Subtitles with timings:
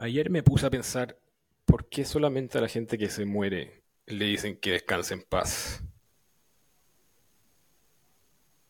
[0.00, 1.18] Ayer me puse a pensar,
[1.64, 5.82] ¿por qué solamente a la gente que se muere le dicen que descanse en paz?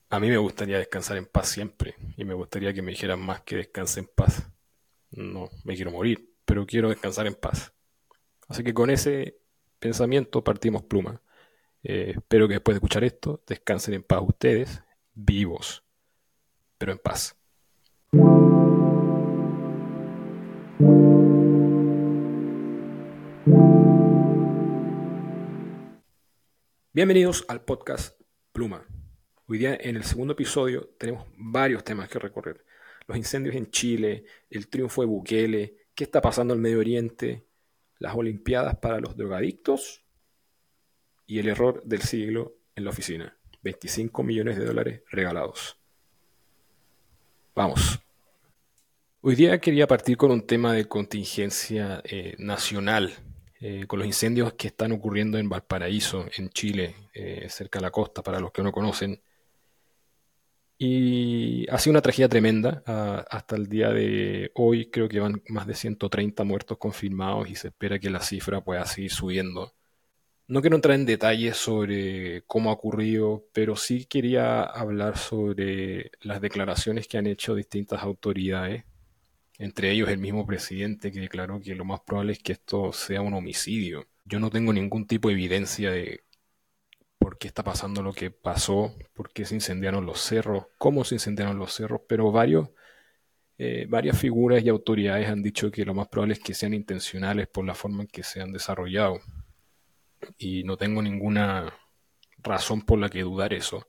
[0.09, 3.43] A mí me gustaría descansar en paz siempre y me gustaría que me dijeran más
[3.43, 4.51] que descanse en paz.
[5.11, 7.75] No, me quiero morir, pero quiero descansar en paz.
[8.49, 9.37] Así que con ese
[9.79, 11.21] pensamiento partimos pluma.
[11.83, 14.83] Eh, espero que después de escuchar esto descansen en paz ustedes,
[15.13, 15.85] vivos,
[16.79, 17.37] pero en paz.
[26.99, 28.21] Bienvenidos al podcast
[28.51, 28.85] Pluma.
[29.47, 32.65] Hoy día en el segundo episodio tenemos varios temas que recorrer.
[33.07, 37.47] Los incendios en Chile, el triunfo de Bukele, qué está pasando en Medio Oriente,
[38.01, 40.05] las Olimpiadas para los drogadictos
[41.25, 43.39] y el error del siglo en la oficina.
[43.63, 45.79] 25 millones de dólares regalados.
[47.55, 48.01] Vamos.
[49.21, 53.15] Hoy día quería partir con un tema de contingencia eh, nacional
[53.61, 57.91] eh, con los incendios que están ocurriendo en Valparaíso, en Chile, eh, cerca de la
[57.91, 59.21] costa, para los que no conocen.
[60.81, 62.83] Y ha sido una tragedia tremenda.
[62.87, 67.57] Ah, hasta el día de hoy creo que van más de 130 muertos confirmados y
[67.57, 69.75] se espera que la cifra pueda seguir subiendo.
[70.47, 76.41] No quiero entrar en detalles sobre cómo ha ocurrido, pero sí quería hablar sobre las
[76.41, 78.85] declaraciones que han hecho distintas autoridades
[79.59, 83.21] entre ellos el mismo presidente que declaró que lo más probable es que esto sea
[83.21, 84.07] un homicidio.
[84.25, 86.23] Yo no tengo ningún tipo de evidencia de
[87.19, 91.17] por qué está pasando lo que pasó, por qué se incendiaron los cerros, cómo se
[91.17, 92.71] incendiaron los cerros, pero varios,
[93.59, 97.49] eh, varias figuras y autoridades han dicho que lo más probable es que sean intencionales
[97.49, 99.21] por la forma en que se han desarrollado.
[100.39, 101.73] Y no tengo ninguna
[102.39, 103.87] razón por la que dudar eso.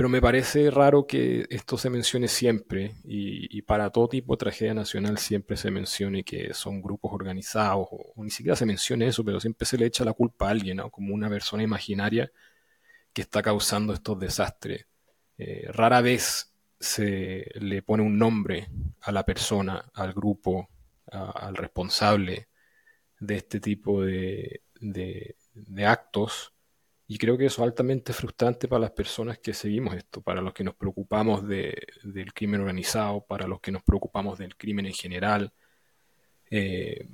[0.00, 4.72] Pero me parece raro que esto se mencione siempre y, para todo tipo de tragedia
[4.72, 9.40] nacional siempre se mencione que son grupos organizados o, ni siquiera se mencione eso, pero
[9.40, 12.32] siempre se le echa la culpa a alguien, como una persona imaginaria
[13.12, 14.86] que está causando estos desastres.
[15.36, 18.68] Eh, rara vez se le pone un nombre
[19.02, 20.70] a la persona, al grupo,
[21.12, 22.48] al responsable
[23.18, 24.62] de este tipo de
[25.84, 26.54] actos
[27.12, 30.54] y creo que eso es altamente frustrante para las personas que seguimos esto, para los
[30.54, 35.52] que nos preocupamos del crimen organizado, para los que nos preocupamos del crimen en general.
[36.52, 37.08] Eh,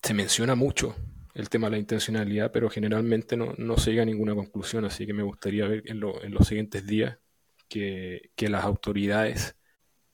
[0.00, 0.94] se menciona mucho
[1.34, 5.12] el tema de la intencionalidad, pero generalmente no, se llega a ninguna conclusión, así que
[5.12, 7.18] me gustaría ver en, los siguientes días
[7.68, 9.56] que, las autoridades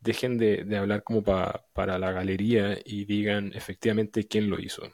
[0.01, 4.91] dejen de, hablar como para la galería y digan efectivamente quién lo hizo.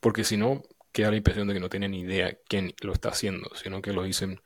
[0.00, 0.62] Porque si no,
[0.96, 3.92] queda la impresión de que no tienen ni idea quién lo está haciendo, sino que
[3.92, 4.40] lo dicen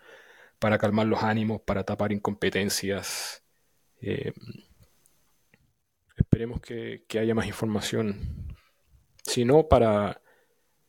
[0.59, 3.45] para calmar los ánimos, para tapar incompetencias.
[4.01, 4.33] Eh,
[6.17, 8.57] esperemos que, haya más información,
[9.23, 10.23] si no para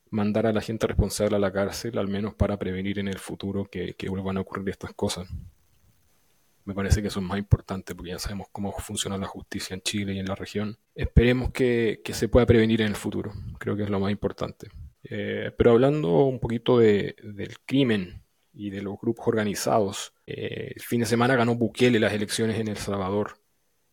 [0.09, 3.65] mandar a la gente responsable a la cárcel, al menos para prevenir en el futuro
[3.65, 5.29] que, vuelvan a ocurrir estas cosas.
[6.65, 9.81] Me parece que eso es más importante porque ya sabemos cómo funciona la justicia en
[9.81, 10.79] Chile y en la región.
[10.95, 13.31] Esperemos que se pueda prevenir en el futuro.
[13.59, 14.71] Creo que es lo más importante.
[15.13, 18.23] Eh, pero hablando un poquito del crimen
[18.53, 22.69] y de los grupos organizados, eh, el fin de semana ganó Bukele las elecciones en
[22.69, 23.33] El Salvador.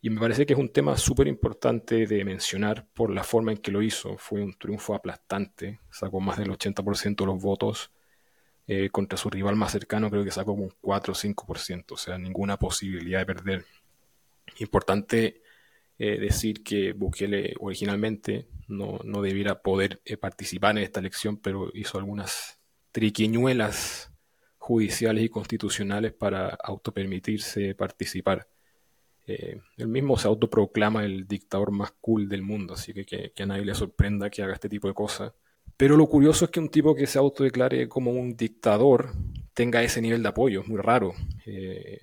[0.00, 3.58] Y me parece que es un tema súper importante de mencionar por la forma en
[3.58, 4.16] que lo hizo.
[4.16, 7.90] Fue un triunfo aplastante, sacó más del 80% de los votos.
[8.68, 12.16] Eh, contra su rival más cercano creo que sacó un 4 o 5%, o sea,
[12.16, 13.64] ninguna posibilidad de perder.
[14.60, 15.42] Importante
[15.98, 21.98] decir que Bukele originalmente no, no debiera poder eh, participar en esta elección, pero hizo
[21.98, 22.58] algunas
[22.92, 24.12] triquiñuelas
[24.58, 28.46] judiciales y constitucionales para autopermitirse participar.
[29.26, 33.46] Eh, él mismo se autoproclama el dictador más cool del mundo, así que, que, a
[33.46, 35.32] nadie le sorprenda que haga este tipo de cosas.
[35.76, 39.12] Pero lo curioso es que un tipo que se autodeclare como un dictador
[39.54, 41.14] tenga ese nivel de apoyo, es muy raro.
[41.46, 42.02] Eh,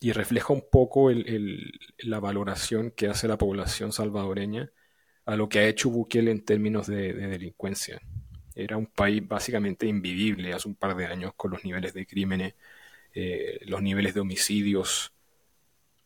[0.00, 4.70] y refleja un poco la valoración que hace la población salvadoreña
[5.24, 8.00] a lo que ha hecho Bukele en términos de, delincuencia.
[8.54, 12.54] Era un país básicamente invivible hace un par de años con los niveles de crímenes,
[13.12, 15.12] eh, los niveles de homicidios.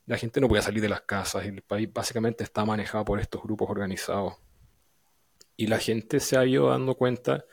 [0.07, 3.43] La gente no podía salir de las casas, el país básicamente está manejado por estos
[3.43, 4.35] grupos organizados.
[5.57, 7.45] Y la gente se ha ido dando cuenta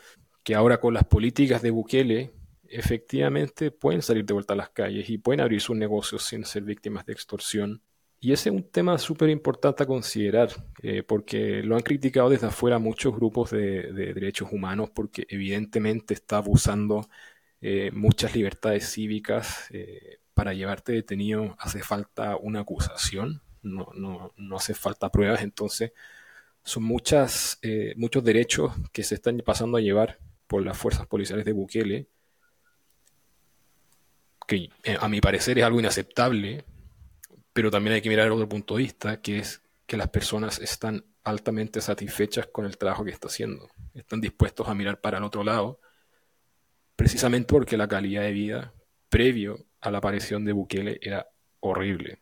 [0.43, 2.31] que ahora con las políticas de Bukele,
[2.71, 6.63] efectivamente pueden salir de vuelta a las calles y pueden abrir sus negocios sin ser
[6.63, 7.81] víctimas de extorsión
[8.21, 10.49] y ese es un tema súper importante a considerar,
[10.83, 16.37] eh, porque lo han criticado desde afuera muchos grupos de, derechos humanos, porque evidentemente está
[16.37, 17.07] abusando
[17.61, 19.67] eh, muchas libertades cívicas.
[19.71, 25.91] Eh, para llevarte detenido hace falta una acusación no, no, no hace falta pruebas, entonces
[26.63, 31.45] son muchas, eh, muchos derechos que se están pasando a llevar por las fuerzas policiales
[31.45, 32.07] de Bukele,
[34.49, 36.65] que eh, a mi parecer es algo inaceptable,
[37.53, 41.05] pero también hay que mirar otro punto de vista, que es que las personas están
[41.23, 43.69] altamente satisfechas con el trabajo que está haciendo.
[43.93, 45.79] Están dispuestos a mirar para el otro lado,
[46.95, 48.73] precisamente porque la calidad de vida
[49.07, 51.29] previo a la aparición de Bukele era
[51.59, 52.17] horrible.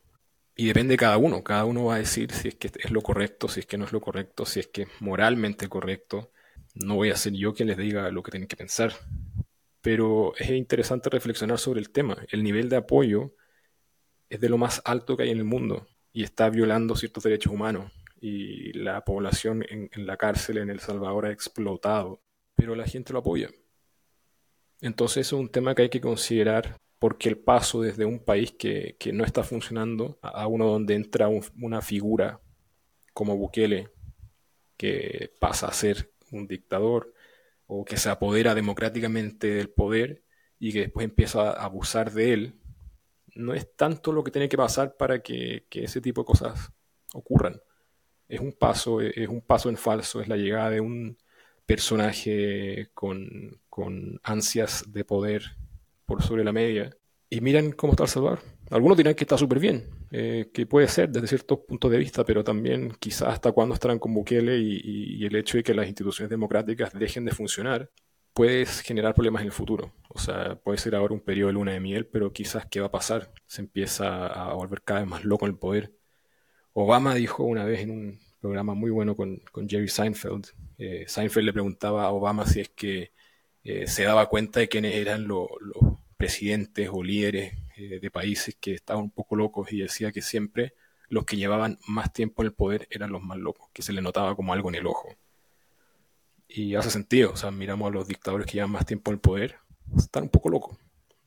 [0.53, 1.45] Y depende de cada uno.
[1.45, 3.85] Cada uno va a decir si es que es lo correcto, si es que no
[3.85, 6.33] es lo correcto, si es que es moralmente correcto.
[6.73, 8.93] No voy a ser yo quien les diga lo que tienen que pensar.
[9.87, 12.17] Pero es interesante reflexionar sobre el tema.
[12.29, 13.33] El nivel de apoyo
[14.27, 17.53] es de lo más alto que hay en el mundo y está violando ciertos derechos
[17.53, 17.89] humanos.
[18.19, 22.21] Y la población en, la cárcel en El Salvador ha explotado.
[22.53, 23.49] Pero la gente lo apoya.
[24.81, 28.97] Entonces es un tema que hay que considerar porque el paso desde un país que,
[29.13, 32.41] no está funcionando a uno donde entra una figura
[33.13, 33.87] como Bukele,
[34.75, 37.13] que pasa a ser un dictador
[37.67, 40.23] o que se apodera democráticamente del poder
[40.59, 42.59] y que después empieza a abusar de él,
[43.35, 46.71] no es tanto lo que tiene que pasar para que, que ese tipo de cosas
[47.13, 47.61] ocurran.
[48.27, 51.17] Es un paso, es un paso en falso, es la llegada de un
[51.65, 55.43] personaje con, con ansias de poder
[56.05, 56.97] por sobre la media.
[57.29, 58.39] Y miran cómo está El Salvador.
[58.69, 62.25] Algunos dirán que está súper bien, eh, que puede ser desde ciertos puntos de vista,
[62.25, 66.29] pero también quizás hasta cuándo estarán con Bukele y, el hecho de que las instituciones
[66.29, 67.89] democráticas dejen de funcionar
[68.33, 69.93] puede generar problemas en el futuro.
[70.09, 72.87] O sea, puede ser ahora un periodo de luna de miel, pero quizás qué va
[72.87, 73.31] a pasar.
[73.47, 75.93] Se empieza a volver cada vez más loco el poder.
[76.73, 80.47] Obama dijo una vez en un programa muy bueno con, Jerry Seinfeld,
[80.77, 83.11] eh, Seinfeld le preguntaba a Obama si es que
[83.63, 85.47] eh, se daba cuenta de quiénes eran los
[86.17, 90.73] presidentes o líderes eh, de países que estaban un poco locos y decía que siempre
[91.09, 94.01] los que llevaban más tiempo en el poder eran los más locos, que se le
[94.01, 95.15] notaba como algo en el ojo.
[96.47, 99.19] Y hace sentido, o sea, miramos a los dictadores que llevan más tiempo en el
[99.19, 99.57] poder,
[99.95, 100.77] están un poco locos.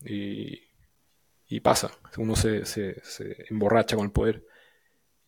[0.04, 3.00] Y, pasa, uno se, se,
[3.48, 4.44] emborracha con el poder.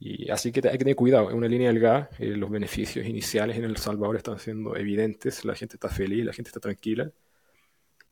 [0.00, 3.56] Y así que hay que tener cuidado, es una línea delgada, eh, los beneficios iniciales
[3.56, 7.12] en El Salvador están siendo evidentes, la gente está feliz, la gente está tranquila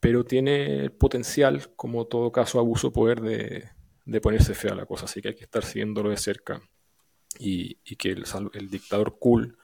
[0.00, 5.05] pero tiene el potencial, como todo caso abuso de poder, de, ponerse fea la cosa.
[5.05, 6.62] Así que hay que estar siguiéndolo de cerca
[7.38, 9.58] y, que el, dictador cool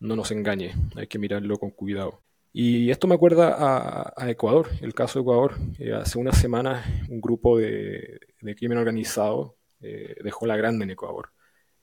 [0.00, 0.74] no nos engañe.
[0.96, 2.22] Hay que mirarlo con cuidado.
[2.52, 5.54] Y esto me acuerda a, Ecuador, el caso de Ecuador.
[5.78, 8.18] Eh, hace unas semanas un grupo de,
[8.56, 11.32] crimen organizado eh, dejó la grande en Ecuador.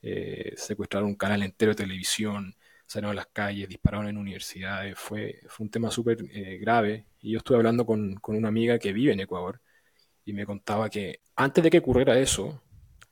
[0.02, 2.56] Eh, secuestraron un canal entero de televisión,
[2.94, 7.06] salieron a las calles, dispararon en universidades, fue, fue un tema súper eh, grave.
[7.20, 9.60] Y yo estuve hablando con, con, una amiga que vive en Ecuador
[10.24, 12.62] y me contaba que antes de que ocurriera eso,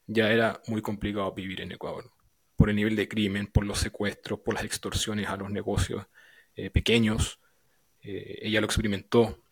[0.06, 2.11] ya era muy complicado vivir en Ecuador,
[2.56, 6.06] por el nivel de crimen, por los secuestros, por las extorsiones a los negocios
[6.55, 7.40] eh, pequeños.
[8.02, 9.43] Eh, ella lo experimentó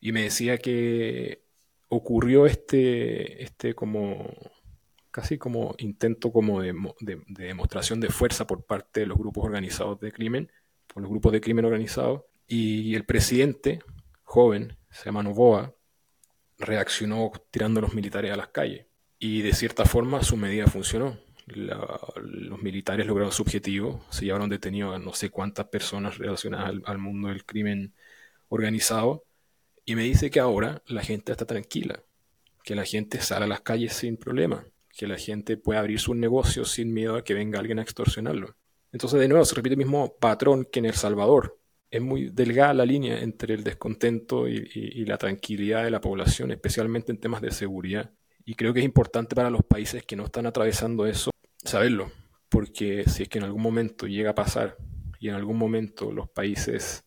[0.00, 1.42] y me decía que
[1.88, 4.32] ocurrió este, este como
[5.16, 6.74] casi como intento como de,
[7.28, 10.52] demostración de fuerza por parte de los grupos organizados de crimen,
[10.86, 13.78] por los grupos de crimen organizado, y el presidente,
[14.24, 15.74] joven, se llama Novoa,
[16.58, 18.88] reaccionó tirando a los militares a las calles.
[19.18, 21.18] Y de cierta forma su medida funcionó.
[21.46, 26.82] los militares lograron su objetivo, se llevaron detenidos a no sé cuántas personas relacionadas al,
[26.84, 27.94] al mundo del crimen
[28.50, 29.24] organizado,
[29.86, 32.02] y me dice que ahora la gente está tranquila,
[32.62, 36.16] que la gente sale a las calles sin problema que la gente pueda abrir sus
[36.16, 38.56] negocios sin miedo a que venga alguien a extorsionarlo.
[38.92, 41.58] Entonces, de nuevo, se repite el mismo patrón que en El Salvador.
[41.90, 47.12] Es muy delgada la línea entre el descontento y, la tranquilidad de la población, especialmente
[47.12, 48.10] en temas de seguridad.
[48.44, 51.30] Y creo que es importante para los países que no están atravesando eso
[51.62, 52.10] saberlo,
[52.48, 54.76] porque si es que en algún momento llega a pasar
[55.18, 57.04] y en algún momento los países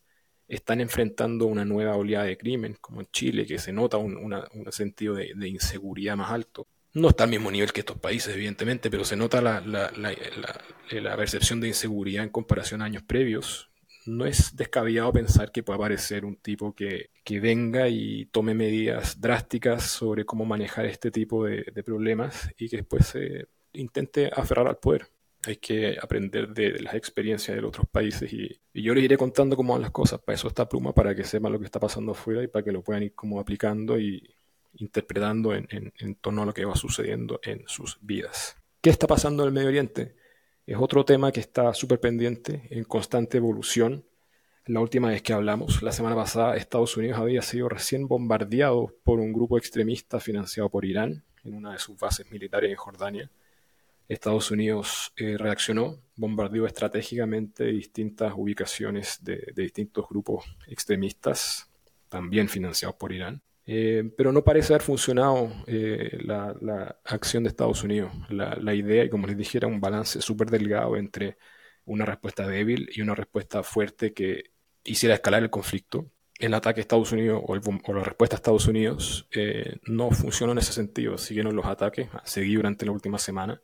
[0.48, 4.34] están enfrentando una nueva oleada de crimen, como en Chile, que se nota un,
[4.72, 9.03] sentido de, inseguridad más alto, no está al mismo nivel que estos países, evidentemente, pero
[9.05, 13.69] se nota la, la, percepción de inseguridad en comparación a años previos.
[14.05, 19.22] No es descabellado pensar que pueda aparecer un tipo que, que venga y tome medidas
[19.22, 24.77] drásticas sobre cómo manejar este tipo de, problemas y que después se intente aferrar al
[24.77, 25.08] poder.
[25.46, 29.55] Hay que aprender de, las experiencias de otros países y, y, yo les iré contando
[29.55, 30.19] cómo van las cosas.
[30.19, 32.72] Para eso está Pluma, para que sepan lo que está pasando afuera y para que
[32.72, 34.36] lo puedan ir como aplicando y,
[34.73, 38.57] interpretando en, torno a lo que va sucediendo en sus vidas.
[38.81, 40.15] ¿Qué está pasando en el Medio Oriente?
[40.65, 44.05] Es otro tema que está súper pendiente, en constante evolución.
[44.65, 49.19] La última vez que hablamos, la semana pasada, Estados Unidos había sido recién bombardeado por
[49.19, 53.31] un grupo extremista financiado por Irán en una de sus bases militares en Jordania.
[54.07, 61.69] Estados Unidos eh, reaccionó, bombardeó estratégicamente distintas ubicaciones de, distintos grupos extremistas,
[62.09, 63.43] también financiados por Irán.
[63.71, 68.11] Eh, pero no parece haber funcionado eh, la, acción de Estados Unidos.
[68.29, 71.38] La, la, idea, y como les dije, era un balance súper delgado entre
[71.85, 74.51] una respuesta débil y una respuesta fuerte que
[74.83, 76.09] hiciera escalar el conflicto
[76.39, 80.59] el ataque a Estados Unidos o, la respuesta a Estados Unidos eh, no funcionó en
[80.59, 81.17] ese sentido.
[81.17, 83.61] Siguieron los ataques, seguí durante la última semana.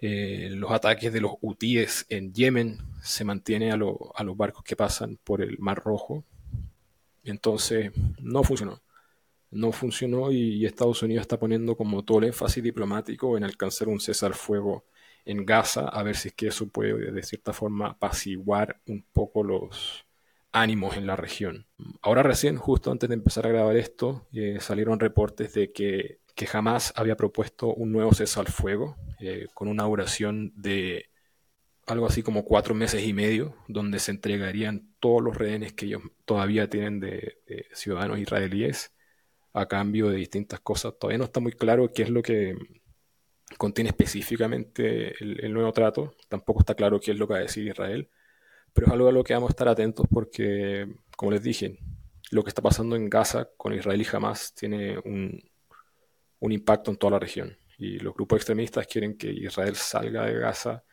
[0.00, 5.18] Eh, los ataques de los hutíes en Yemen se mantienen a, los barcos que pasan
[5.24, 6.24] por el Mar Rojo.
[7.24, 8.80] Entonces, no funcionó.
[9.50, 14.00] No funcionó y, Estados Unidos está poniendo como todo el énfasis diplomático en alcanzar un
[14.00, 14.84] cesar fuego
[15.24, 19.42] en Gaza, a ver si es que eso puede de cierta forma apaciguar un poco
[19.42, 20.06] los,
[20.52, 21.66] ánimos en la región.
[22.02, 26.48] Ahora recién, justo antes de empezar a grabar esto, eh, salieron reportes de que, que
[26.52, 31.10] Hamas había propuesto un nuevo cese al fuego eh, con una duración de
[31.86, 36.02] algo así como cuatro meses y medio, donde se entregarían todos los rehenes que ellos
[36.26, 37.38] todavía tienen de,
[37.72, 38.92] ciudadanos israelíes
[39.60, 40.94] a cambio de distintas cosas.
[40.98, 42.56] Todavía no está muy claro qué es lo que
[43.56, 46.14] contiene específicamente el, nuevo trato.
[46.28, 48.10] Tampoco está claro qué es lo que va a decir Israel
[48.72, 50.86] pero es algo a lo que vamos a estar atentos porque,
[51.16, 51.78] como les dije,
[52.30, 55.42] lo que está pasando en Gaza con Israel y Hamas tiene un,
[56.40, 57.56] impacto en toda la región.
[57.76, 60.84] Y los grupos extremistas quieren que Israel salga de Gaza.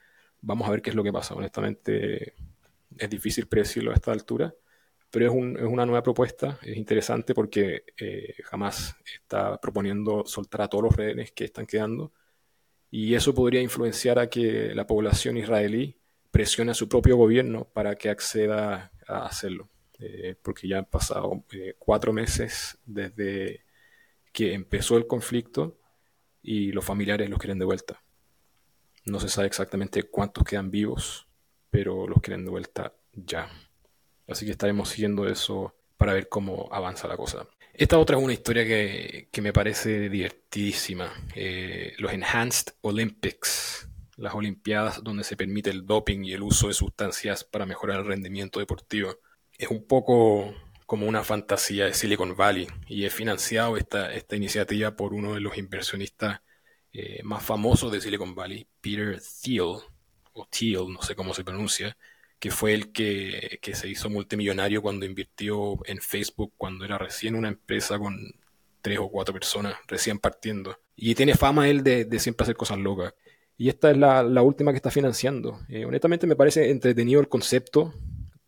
[0.41, 1.35] Vamos a ver qué es lo que pasa.
[1.35, 2.33] Honestamente,
[2.97, 4.53] es difícil predecirlo a esta altura,
[5.15, 6.59] pero es, una nueva propuesta.
[6.61, 12.11] Es interesante porque eh, Hamas está proponiendo soltar a todos los rehenes que están quedando.
[12.91, 15.97] Y eso podría influenciar a que la población israelí
[16.31, 19.69] presiona a su propio gobierno para que acceda a hacerlo,
[19.99, 23.63] eh, porque ya han pasado eh, cuatro meses desde
[24.33, 25.79] que empezó el conflicto
[26.43, 28.03] y los familiares los quieren de vuelta.
[29.05, 31.29] No se sabe exactamente cuántos quedan vivos,
[31.69, 33.49] pero los quieren de vuelta ya.
[34.27, 37.47] Así que estaremos siguiendo eso para ver cómo avanza la cosa.
[37.73, 41.11] Esta otra es una historia que, me parece divertidísima.
[41.35, 46.73] Eh, los Enhanced Olympics las Olimpiadas donde se permite el doping y el uso de
[46.73, 49.17] sustancias para mejorar el rendimiento deportivo.
[49.57, 50.53] Es un poco
[50.85, 55.39] como una fantasía de Silicon Valley y he financiado esta, esta iniciativa por uno de
[55.41, 56.41] los inversionistas
[56.93, 59.77] eh, más famosos de Silicon Valley, Peter Thiel,
[60.33, 61.97] o Thiel, no sé cómo se pronuncia,
[62.39, 67.47] que fue el que, se hizo multimillonario cuando invirtió en Facebook, cuando era recién una
[67.47, 68.35] empresa con
[68.81, 70.77] tres o cuatro personas recién partiendo.
[70.95, 73.13] Y tiene fama él de, de siempre hacer cosas locas.
[73.57, 75.59] Y esta es la, última que está financiando.
[75.69, 77.93] Eh, honestamente me parece entretenido el concepto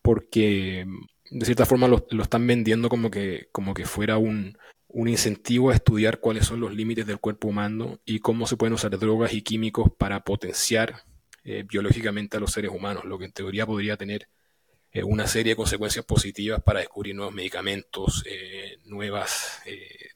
[0.02, 0.86] porque
[1.30, 4.58] de cierta forma lo, están vendiendo como que, como que fuera un,
[4.94, 8.98] incentivo a estudiar cuáles son los límites del cuerpo humano y cómo se pueden usar
[8.98, 11.04] drogas y químicos para potenciar
[11.48, 14.28] eh, biológicamente a los seres humanos, lo que en teoría podría tener
[14.92, 18.24] eh, una serie de consecuencias positivas para descubrir nuevos medicamentos,
[18.86, 19.60] nuevos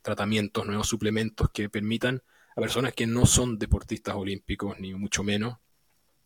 [0.02, 2.22] tratamientos, nuevos suplementos que permitan
[2.56, 5.58] a personas que no son deportistas olímpicos, ni mucho menos,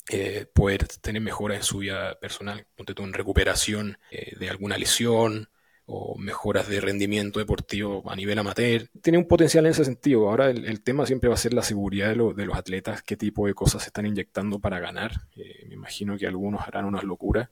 [0.08, 5.50] eh, poder tener mejoras en su vida personal, en recuperación eh, de alguna lesión
[5.88, 8.90] o mejoras de rendimiento deportivo a nivel amateur.
[9.02, 10.30] Tiene un potencial en ese sentido.
[10.30, 13.54] Ahora el, tema siempre va a ser la seguridad de, los atletas, qué tipo de
[13.54, 15.28] cosas se están inyectando para ganar.
[15.36, 17.50] Eh, me imagino que algunos harán unas locuras,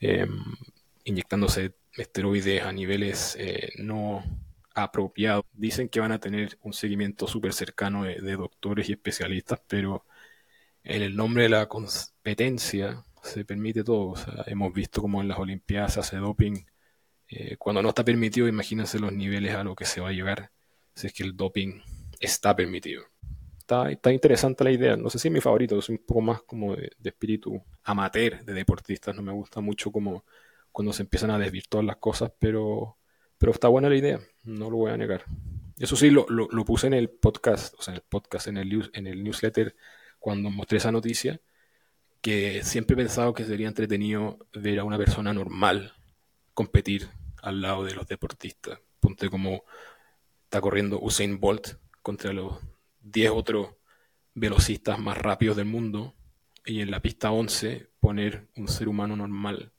[0.00, 0.28] em,
[1.04, 3.38] inyectándose esteroides a niveles
[3.78, 4.22] no
[4.76, 5.44] apropiado.
[5.54, 10.04] Dicen que van a tener un seguimiento súper cercano de, doctores y especialistas, pero
[10.84, 14.14] en el nombre de la competencia se permite todo.
[14.46, 16.64] hemos visto como en las Olimpiadas se hace doping.
[17.28, 20.50] Eh, cuando no está permitido, imagínense los niveles a lo que se va a llegar
[20.94, 21.80] si es que el doping
[22.20, 23.02] está permitido.
[23.58, 24.96] Está, está interesante la idea.
[24.96, 28.44] No sé si es mi favorito, es un poco más como de, de espíritu amateur
[28.44, 29.14] de deportistas.
[29.14, 30.24] No me gusta mucho como
[30.72, 32.96] cuando se empiezan a desvirtuar las cosas, pero
[33.38, 35.24] pero está buena la idea, no lo voy a negar.
[35.78, 36.26] Eso sí, lo,
[36.64, 39.76] puse en el podcast, o sea, en el podcast, en el, en el newsletter,
[40.18, 41.40] cuando mostré esa noticia,
[42.22, 45.94] que siempre he pensado que sería entretenido ver a una persona normal
[46.56, 47.10] competir
[47.42, 48.80] al lado de los deportistas.
[48.98, 49.62] Ponte como
[50.44, 52.58] está corriendo Usain Bolt contra los
[53.02, 53.74] 10 otros
[54.34, 56.14] velocistas más rápidos del mundo
[56.64, 59.70] y en la pista 11 poner un ser humano normal,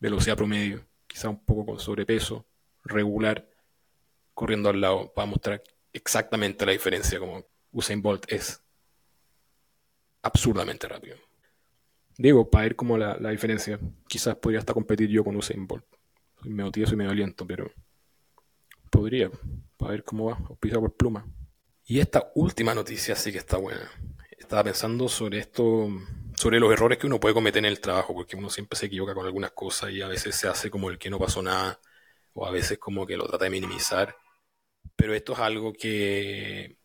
[0.00, 2.44] velocidad promedio, quizá un poco con sobrepeso,
[2.82, 3.48] regular
[4.34, 5.62] corriendo al lado para mostrar
[5.92, 8.60] exactamente la diferencia como Usain Bolt es
[10.22, 11.16] absurdamente rápido.
[12.18, 13.78] Digo, para ver como la, la diferencia.
[14.08, 15.99] Quizás podría hasta competir yo con Usain Bolt.
[16.42, 17.70] Soy medio tieso y medio aliento, pero
[18.88, 19.30] podría,
[19.76, 21.26] para ver cómo va, auspiciado por pluma.
[21.84, 23.90] Y esta última noticia sí que está buena.
[24.38, 25.88] estaba pensando sobre esto,
[26.34, 29.14] sobre los errores que uno puede cometer en el trabajo, porque uno siempre se equivoca
[29.14, 31.78] con algunas cosas y a veces se hace como el que no pasó nada,
[32.32, 34.16] o a veces como que lo trata de minimizar.
[34.96, 36.78] Pero esto es algo que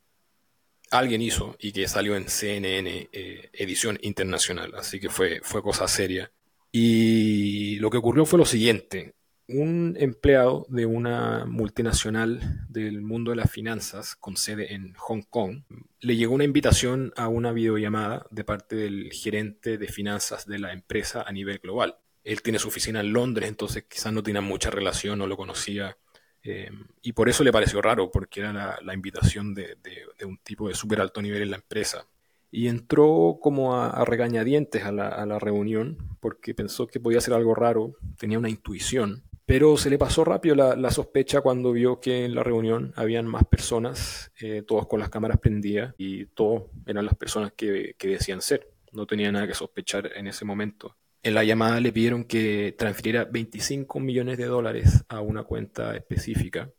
[0.92, 5.88] alguien hizo y que salió en CNN, eh, edición internacional, así que fue, fue cosa
[5.88, 6.32] seria.
[6.72, 9.16] Y lo que ocurrió fue lo siguiente
[9.48, 15.64] un empleado de una multinacional del mundo de las finanzas con sede en Hong Kong
[16.00, 20.74] le llegó una invitación a una videollamada de parte del gerente de finanzas de la
[20.74, 21.98] empresa a nivel global.
[22.24, 25.98] Él tiene su oficina en Londres, entonces quizás no tenía mucha relación, no lo conocía.
[26.44, 26.72] Eh,
[27.02, 29.78] y por eso le pareció raro, porque era la, invitación de,
[30.26, 32.08] un tipo de súper alto nivel en la empresa
[32.52, 37.34] y entró como a, regañadientes a la, a la, reunión porque pensó que podía ser
[37.34, 42.26] algo raro, tenía una intuición pero se le pasó rápido la, sospecha cuando vio que
[42.26, 47.06] en la reunión habían más personas, eh, todos con las cámaras prendidas, y todos eran
[47.06, 48.72] las personas que, que decían ser.
[48.92, 50.96] No tenía nada que sospechar en ese momento.
[51.22, 56.72] En la llamada le pidieron que transfiriera 25 millones de dólares a una cuenta específica.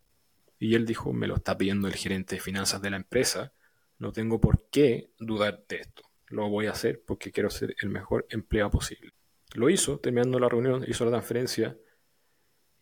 [0.58, 3.52] Y él dijo, me lo está pidiendo el gerente de finanzas de la empresa.
[3.99, 6.02] No tengo por qué dudar de esto.
[6.28, 9.12] Lo voy a hacer porque quiero ser el mejor empleado posible.
[9.54, 11.76] Lo hizo, terminando la reunión, hizo la transferencia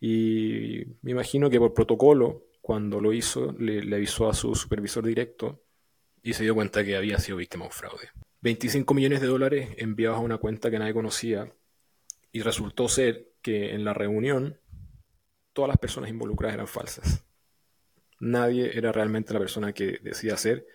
[0.07, 5.63] y me imagino que por protocolo, cuando lo hizo, le, avisó a su supervisor directo
[6.21, 8.09] y se dio cuenta que había sido víctima de un fraude.
[8.41, 11.51] 25 millones de dólares enviados a una cuenta que nadie conocía
[12.31, 14.59] y resultó ser que en la reunión
[15.53, 17.25] todas las personas involucradas eran falsas.
[18.19, 20.67] Nadie era realmente la persona que decía ser.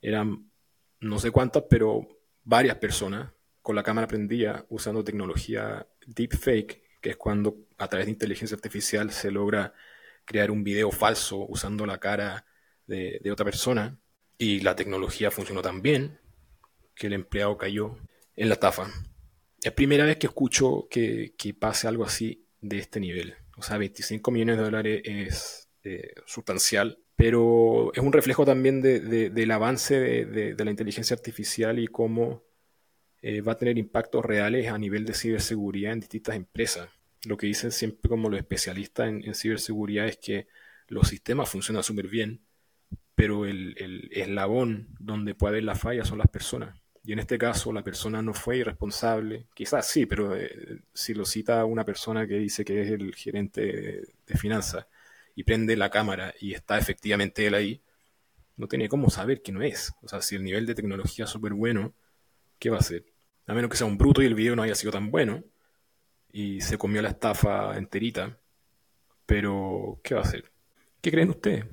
[0.00, 0.50] Eran
[0.98, 2.08] no sé cuántas, pero
[2.42, 8.12] varias personas con la cámara prendida usando tecnología deepfake que es cuando a través de
[8.12, 9.74] inteligencia artificial se logra
[10.24, 12.46] crear un video falso usando la cara
[12.86, 13.98] de, otra persona
[14.38, 16.18] y la tecnología funcionó tan bien
[16.94, 17.98] que el empleado cayó
[18.36, 18.86] en la estafa.
[19.62, 23.34] Es primera vez que escucho que, pase algo así de este nivel.
[23.56, 29.50] O sea, 25 millones de dólares es eh, sustancial, pero es un reflejo también del
[29.50, 32.44] avance de, la inteligencia artificial y cómo
[33.22, 36.88] eh, va a tener impactos reales a nivel de ciberseguridad en distintas empresas.
[37.24, 40.48] Lo que dicen siempre como los especialistas en, ciberseguridad es que
[40.88, 42.42] los sistemas funcionan súper bien,
[43.14, 46.76] pero el, el, eslabón donde puede haber la falla son las personas.
[47.04, 51.24] Y en este caso la persona no fue irresponsable, quizás sí, pero eh, si lo
[51.24, 54.86] cita una persona que dice que es el gerente de, de finanzas
[55.34, 57.82] y prende la cámara y está efectivamente él ahí,
[58.56, 59.92] no tiene cómo saber que no es.
[60.02, 61.94] O sea, si el nivel de tecnología es súper bueno,
[62.58, 63.11] ¿qué va a hacer?
[63.52, 65.44] A menos que sea un bruto y el video no haya sido tan bueno
[66.32, 68.38] y se comió la estafa enterita.
[69.26, 70.50] Pero, ¿qué va a hacer?
[71.02, 71.66] ¿Qué creen ustedes?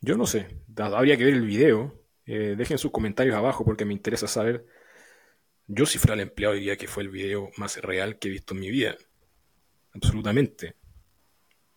[0.00, 0.64] Yo no sé.
[0.76, 2.02] Habría que ver el video.
[2.24, 4.66] Eh, dejen sus comentarios abajo porque me interesa saber.
[5.68, 8.52] Yo si fuera el empleado diría que fue el video más real que he visto
[8.54, 8.96] en mi vida.
[9.92, 10.74] Absolutamente.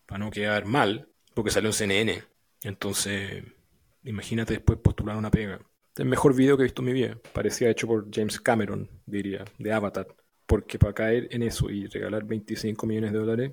[0.04, 2.24] Para no quedar mal, porque salió en CNN.
[2.62, 3.44] Entonces,
[4.02, 5.60] imagínate después postular una pega
[6.00, 7.18] el mejor video que he visto en mi vida.
[7.34, 10.06] Parecía hecho por James Cameron, diría, de Avatar.
[10.46, 13.52] Porque para caer en eso y regalar 25 millones de dólares,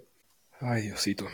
[0.61, 1.27] ay Diosito.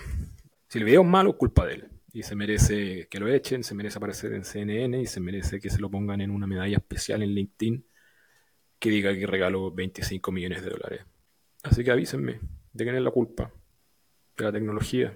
[0.67, 1.89] Si el video es malo, culpa de él.
[2.13, 5.69] Y se merece que lo echen, se merece aparecer en CNN y se merece que
[5.69, 7.85] se lo pongan en una medalla especial en LinkedIn
[8.79, 11.01] que diga que regaló 25 millones de dólares.
[11.61, 12.39] Así que avísenme
[12.73, 13.53] de quién es la culpa.
[14.35, 15.15] De la tecnología.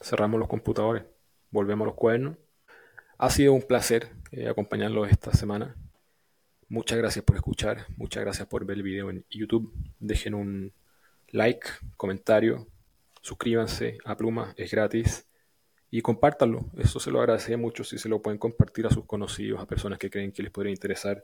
[0.00, 1.04] Cerramos los computadores.
[1.50, 2.36] Volvemos a los cuadernos.
[3.22, 5.76] Ha sido un placer eh, acompañarlos esta semana.
[6.70, 9.74] Muchas gracias por escuchar, muchas gracias por ver el video en YouTube.
[9.98, 10.72] Dejen un
[11.28, 12.66] like, comentario,
[13.20, 15.28] suscríbanse a Pluma, es gratis.
[15.90, 19.60] Y compártanlo, eso se lo agradecería mucho si se lo pueden compartir a sus conocidos,
[19.60, 21.22] a personas que creen que les podría interesar.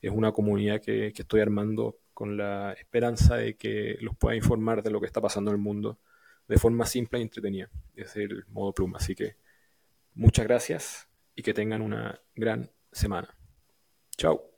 [0.00, 4.82] Es una comunidad que, que estoy armando con la esperanza de que los pueda informar
[4.82, 5.98] de lo que está pasando en el mundo
[6.48, 7.68] de forma simple e entretenida.
[7.94, 8.96] Es el modo Pluma.
[8.96, 9.36] Así que
[10.14, 13.36] muchas gracias y que tengan una gran semana.
[14.16, 14.53] Chao.